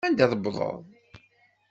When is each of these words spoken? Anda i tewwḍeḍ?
Anda 0.05 0.23
i 0.23 0.27
tewwḍeḍ? 0.31 0.77